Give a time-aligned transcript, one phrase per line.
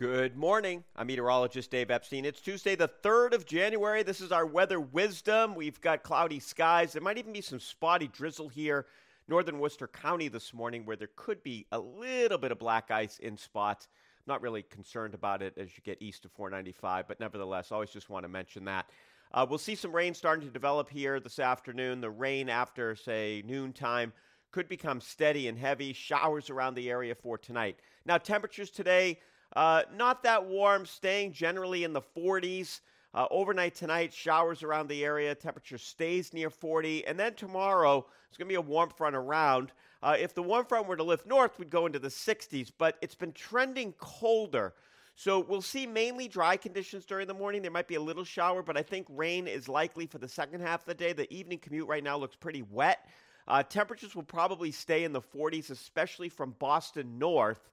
[0.00, 0.82] Good morning.
[0.96, 2.24] I'm meteorologist Dave Epstein.
[2.24, 4.02] It's Tuesday, the 3rd of January.
[4.02, 5.54] This is our weather wisdom.
[5.54, 6.94] We've got cloudy skies.
[6.94, 8.86] There might even be some spotty drizzle here,
[9.28, 13.18] northern Worcester County this morning, where there could be a little bit of black ice
[13.18, 13.88] in spots.
[14.26, 18.08] Not really concerned about it as you get east of 495, but nevertheless, always just
[18.08, 18.88] want to mention that.
[19.34, 22.00] Uh, we'll see some rain starting to develop here this afternoon.
[22.00, 24.14] The rain after, say, noontime
[24.50, 25.92] could become steady and heavy.
[25.92, 27.76] Showers around the area for tonight.
[28.06, 29.18] Now, temperatures today
[29.56, 32.80] uh, not that warm, staying generally in the 40s.
[33.12, 35.34] Uh, overnight tonight, showers around the area.
[35.34, 37.06] Temperature stays near 40.
[37.06, 39.72] And then tomorrow, it's going to be a warm front around.
[40.02, 42.96] Uh, if the warm front were to lift north, we'd go into the 60s, but
[43.02, 44.72] it's been trending colder.
[45.16, 47.60] So we'll see mainly dry conditions during the morning.
[47.60, 50.60] There might be a little shower, but I think rain is likely for the second
[50.60, 51.12] half of the day.
[51.12, 53.06] The evening commute right now looks pretty wet.
[53.46, 57.68] Uh, temperatures will probably stay in the 40s, especially from Boston north.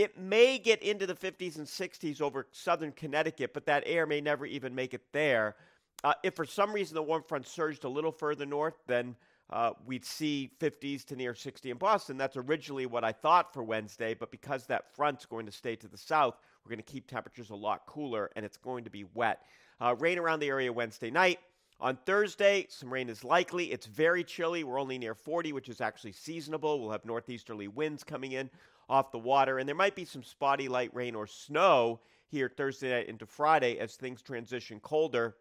[0.00, 4.22] It may get into the 50s and 60s over southern Connecticut, but that air may
[4.22, 5.56] never even make it there.
[6.02, 9.14] Uh, if for some reason the warm front surged a little further north, then
[9.50, 12.16] uh, we'd see 50s to near 60 in Boston.
[12.16, 15.86] That's originally what I thought for Wednesday, but because that front's going to stay to
[15.86, 19.04] the south, we're going to keep temperatures a lot cooler and it's going to be
[19.12, 19.42] wet.
[19.82, 21.40] Uh, rain around the area Wednesday night.
[21.82, 23.72] On Thursday, some rain is likely.
[23.72, 24.64] It's very chilly.
[24.64, 26.78] We're only near 40, which is actually seasonable.
[26.78, 28.50] We'll have northeasterly winds coming in
[28.90, 29.58] off the water.
[29.58, 33.78] And there might be some spotty light rain or snow here Thursday night into Friday
[33.78, 35.36] as things transition colder.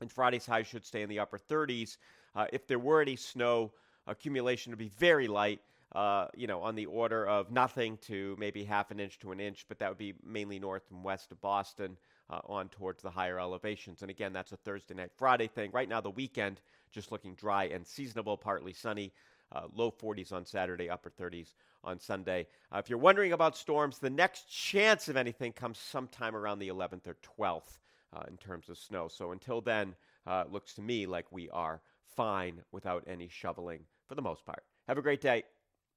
[0.00, 1.98] And Friday's high should stay in the upper 30s.
[2.34, 3.70] Uh, if there were any snow,
[4.06, 5.60] accumulation it would be very light.
[5.96, 9.40] Uh, you know, on the order of nothing to maybe half an inch to an
[9.40, 11.96] inch, but that would be mainly north and west of Boston
[12.28, 14.02] uh, on towards the higher elevations.
[14.02, 15.70] And again, that's a Thursday night, Friday thing.
[15.72, 16.60] Right now, the weekend
[16.92, 19.10] just looking dry and seasonable, partly sunny.
[19.52, 22.46] Uh, low 40s on Saturday, upper 30s on Sunday.
[22.70, 26.68] Uh, if you're wondering about storms, the next chance of anything comes sometime around the
[26.68, 27.78] 11th or 12th
[28.12, 29.08] uh, in terms of snow.
[29.08, 29.94] So until then,
[30.26, 31.80] uh, it looks to me like we are
[32.16, 34.62] fine without any shoveling for the most part.
[34.88, 35.44] Have a great day.